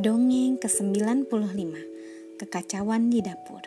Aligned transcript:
Dongeng 0.00 0.56
ke-95 0.56 1.28
Kekacauan 2.40 3.12
di 3.12 3.20
dapur 3.20 3.60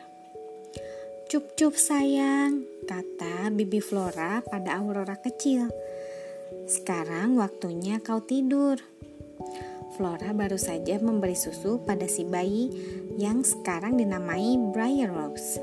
Cup-cup 1.29 1.77
sayang, 1.77 2.65
kata 2.89 3.53
Bibi 3.53 3.77
Flora 3.77 4.41
pada 4.41 4.81
Aurora 4.81 5.21
kecil. 5.21 5.69
Sekarang 6.65 7.37
waktunya 7.37 8.01
kau 8.01 8.25
tidur. 8.25 8.81
Flora 9.93 10.33
baru 10.33 10.57
saja 10.57 10.97
memberi 10.97 11.37
susu 11.37 11.85
pada 11.85 12.09
si 12.09 12.25
bayi 12.25 12.73
yang 13.21 13.45
sekarang 13.45 13.93
dinamai 13.93 14.57
Briar 14.73 15.13
Rose 15.13 15.61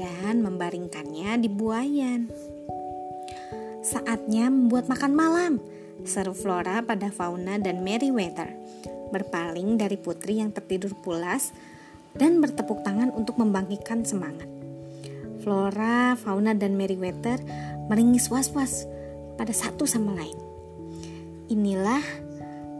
dan 0.00 0.40
membaringkannya 0.40 1.44
di 1.44 1.48
buayan. 1.52 2.32
Saatnya 3.84 4.48
membuat 4.48 4.88
makan 4.88 5.12
malam, 5.12 5.52
seru 6.04 6.34
Flora 6.36 6.84
pada 6.84 7.10
Fauna 7.10 7.58
dan 7.58 7.82
Meriwether 7.82 8.50
berpaling 9.08 9.80
dari 9.80 9.96
putri 9.96 10.38
yang 10.38 10.52
tertidur 10.52 10.92
pulas 11.00 11.50
dan 12.14 12.42
bertepuk 12.44 12.84
tangan 12.84 13.10
untuk 13.14 13.40
membangkitkan 13.40 14.04
semangat. 14.04 14.46
Flora, 15.40 16.12
Fauna, 16.18 16.52
dan 16.52 16.76
Meriwether 16.76 17.40
meringis 17.88 18.28
was-was 18.28 18.84
pada 19.40 19.54
satu 19.54 19.88
sama 19.88 20.12
lain. 20.18 20.36
Inilah 21.48 22.02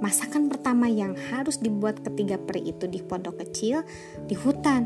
masakan 0.04 0.52
pertama 0.52 0.90
yang 0.90 1.16
harus 1.32 1.59
dibuat 1.59 2.02
ketiga 2.04 2.37
peri 2.37 2.68
itu 2.68 2.84
di 2.90 3.00
pondok 3.00 3.40
kecil 3.46 3.87
di 4.26 4.37
hutan, 4.37 4.84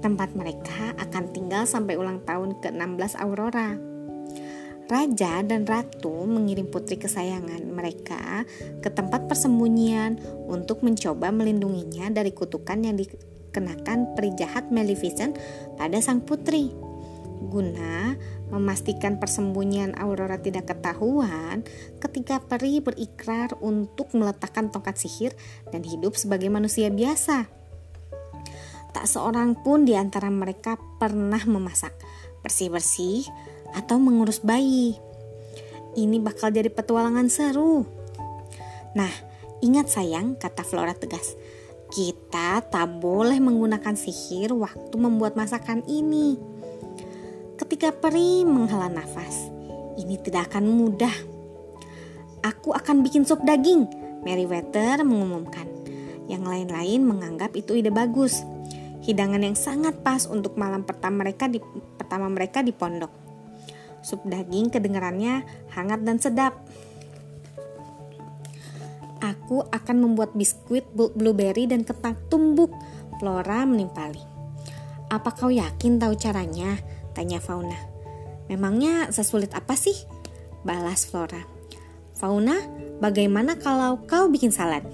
tempat 0.00 0.32
mereka 0.32 0.94
akan 0.96 1.34
tinggal 1.34 1.66
sampai 1.68 1.98
ulang 1.98 2.22
tahun 2.24 2.56
ke-16 2.62 3.18
Aurora. 3.18 3.87
Raja 4.88 5.44
dan 5.44 5.68
ratu 5.68 6.24
mengirim 6.24 6.72
putri 6.72 6.96
kesayangan 6.96 7.60
mereka 7.68 8.48
ke 8.80 8.88
tempat 8.88 9.28
persembunyian 9.28 10.16
untuk 10.48 10.80
mencoba 10.80 11.28
melindunginya 11.28 12.08
dari 12.08 12.32
kutukan 12.32 12.80
yang 12.80 12.96
dikenakan 12.96 14.16
peri 14.16 14.32
jahat 14.40 14.72
Maleficent 14.72 15.36
pada 15.76 16.00
sang 16.00 16.24
putri. 16.24 16.72
Guna 17.38 18.16
memastikan 18.48 19.20
persembunyian 19.20 19.92
Aurora 20.00 20.40
tidak 20.40 20.72
ketahuan, 20.72 21.68
ketika 22.00 22.40
peri 22.40 22.80
berikrar 22.80 23.52
untuk 23.60 24.08
meletakkan 24.16 24.72
tongkat 24.72 24.96
sihir 24.96 25.32
dan 25.68 25.84
hidup 25.84 26.16
sebagai 26.16 26.48
manusia 26.48 26.88
biasa. 26.88 27.44
Tak 28.96 29.04
seorang 29.04 29.52
pun 29.60 29.84
di 29.84 29.92
antara 29.94 30.32
mereka 30.32 30.80
pernah 30.96 31.44
memasak, 31.44 31.92
bersih-bersih, 32.40 33.28
atau 33.74 33.96
mengurus 34.00 34.40
bayi. 34.40 34.96
Ini 35.98 36.22
bakal 36.22 36.54
jadi 36.54 36.70
petualangan 36.70 37.26
seru. 37.26 37.82
Nah, 38.94 39.10
ingat 39.64 39.90
sayang, 39.90 40.38
kata 40.38 40.62
Flora 40.62 40.94
tegas. 40.94 41.34
Kita 41.88 42.60
tak 42.68 43.00
boleh 43.00 43.40
menggunakan 43.40 43.96
sihir 43.96 44.52
waktu 44.52 44.94
membuat 44.94 45.34
masakan 45.34 45.80
ini. 45.88 46.36
Ketika 47.56 47.90
peri 47.90 48.44
menghela 48.44 48.92
nafas, 48.92 49.48
ini 49.98 50.20
tidak 50.20 50.52
akan 50.52 50.68
mudah. 50.68 51.14
Aku 52.46 52.70
akan 52.70 53.02
bikin 53.02 53.26
sup 53.26 53.42
daging, 53.42 53.88
Meriwether 54.22 55.02
mengumumkan. 55.02 55.66
Yang 56.28 56.44
lain-lain 56.44 57.00
menganggap 57.02 57.56
itu 57.56 57.74
ide 57.74 57.90
bagus. 57.90 58.44
Hidangan 59.02 59.40
yang 59.40 59.56
sangat 59.56 60.04
pas 60.04 60.28
untuk 60.28 60.54
malam 60.60 60.84
pertama 60.84 61.24
mereka 61.24 61.48
di 61.48 61.58
pertama 61.96 62.28
mereka 62.28 62.60
di 62.60 62.76
pondok. 62.76 63.10
Sup 64.08 64.24
daging 64.24 64.72
kedengarannya 64.72 65.44
hangat 65.76 66.00
dan 66.00 66.16
sedap. 66.16 66.56
Aku 69.20 69.68
akan 69.68 69.96
membuat 70.00 70.32
biskuit 70.32 70.88
blueberry 70.96 71.68
dan 71.68 71.84
ketan 71.84 72.16
tumbuk. 72.32 72.72
Flora 73.20 73.68
menimpali. 73.68 74.24
Apa 75.12 75.36
kau 75.36 75.52
yakin 75.52 76.00
tahu 76.00 76.16
caranya? 76.16 76.80
Tanya 77.12 77.36
Fauna. 77.36 77.76
Memangnya 78.48 79.12
sesulit 79.12 79.52
apa 79.52 79.76
sih? 79.76 80.08
Balas 80.64 81.04
Flora. 81.04 81.44
Fauna, 82.16 82.56
bagaimana 83.04 83.60
kalau 83.60 84.00
kau 84.08 84.32
bikin 84.32 84.48
salad? 84.48 84.88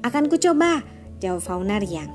Akan 0.00 0.32
ku 0.32 0.40
coba, 0.40 0.80
jawab 1.20 1.44
Fauna 1.44 1.76
riang. 1.76 2.08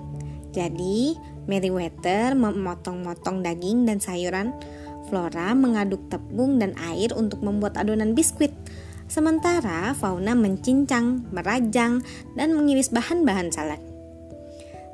Jadi, 0.50 1.14
Meriwether 1.50 2.38
memotong-motong 2.38 3.42
daging 3.42 3.90
dan 3.90 3.98
sayuran 3.98 4.54
Flora 5.10 5.58
mengaduk 5.58 6.06
tepung 6.14 6.62
dan 6.62 6.78
air 6.78 7.10
untuk 7.18 7.42
membuat 7.42 7.82
adonan 7.82 8.14
biskuit. 8.14 8.54
Sementara 9.10 9.98
Fauna 9.98 10.38
mencincang, 10.38 11.26
merajang, 11.34 12.06
dan 12.38 12.54
mengiris 12.54 12.94
bahan-bahan 12.94 13.50
salad. 13.50 13.82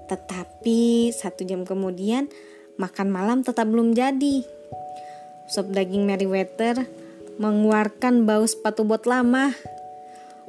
Tetapi 0.08 1.12
satu 1.12 1.44
jam 1.44 1.68
kemudian, 1.68 2.32
makan 2.80 3.12
malam 3.12 3.44
tetap 3.44 3.68
belum 3.68 3.92
jadi. 3.92 4.48
Sop 5.52 5.68
daging 5.76 6.08
Meriwether 6.08 6.88
mengeluarkan 7.36 8.24
bau 8.24 8.48
sepatu 8.48 8.88
bot 8.88 9.04
lama. 9.04 9.52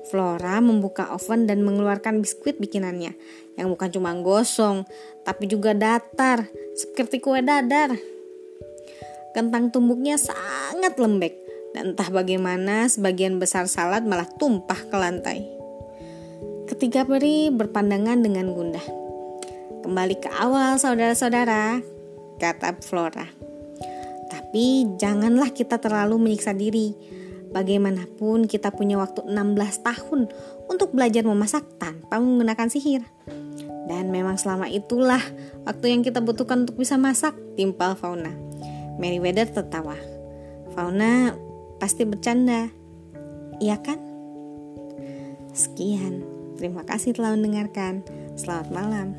Flora 0.07 0.63
membuka 0.63 1.11
oven 1.11 1.51
dan 1.51 1.67
mengeluarkan 1.67 2.23
biskuit 2.23 2.57
bikinannya 2.63 3.13
yang 3.59 3.69
bukan 3.73 3.91
cuma 3.91 4.15
gosong, 4.21 4.87
tapi 5.27 5.51
juga 5.51 5.73
datar, 5.73 6.47
seperti 6.77 7.19
kue 7.19 7.43
dadar. 7.43 7.97
Kentang 9.35 9.69
tumbuknya 9.75 10.17
sangat 10.17 10.97
lembek 10.97 11.35
dan 11.77 11.93
entah 11.93 12.09
bagaimana 12.09 12.89
sebagian 12.89 13.37
besar 13.37 13.69
salad 13.69 14.07
malah 14.09 14.29
tumpah 14.41 14.81
ke 14.89 14.97
lantai. 14.97 15.45
Ketiga 16.67 17.05
peri 17.05 17.53
berpandangan 17.53 18.25
dengan 18.25 18.51
gundah. 18.51 18.87
Kembali 19.85 20.17
ke 20.19 20.33
awal 20.33 20.81
saudara-saudara, 20.81 21.79
kata 22.43 22.81
Flora. 22.83 23.29
Tapi 24.27 24.99
janganlah 24.99 25.55
kita 25.55 25.79
terlalu 25.79 26.19
menyiksa 26.19 26.57
diri. 26.57 26.91
Bagaimanapun 27.55 28.51
kita 28.51 28.75
punya 28.75 28.99
waktu 28.99 29.23
16 29.27 29.87
tahun 29.87 30.21
untuk 30.67 30.95
belajar 30.95 31.23
memasak 31.23 31.63
tanpa 31.79 32.19
menggunakan 32.19 32.69
sihir. 32.71 33.07
Dan 33.87 34.11
memang 34.11 34.35
selama 34.35 34.67
itulah 34.67 35.23
waktu 35.63 35.95
yang 35.95 36.03
kita 36.03 36.19
butuhkan 36.19 36.67
untuk 36.67 36.83
bisa 36.83 36.99
masak, 36.99 37.39
timpal 37.55 37.95
fauna. 37.95 38.35
Meriwether 38.99 39.47
tertawa. 39.47 39.95
Fauna 40.75 41.39
pasti 41.79 42.03
bercanda. 42.03 42.67
Iya 43.63 43.79
kan? 43.79 43.99
Sekian. 45.55 46.27
Terima 46.57 46.83
kasih 46.83 47.15
telah 47.15 47.37
mendengarkan. 47.37 48.03
Selamat 48.35 48.69
malam. 48.73 49.17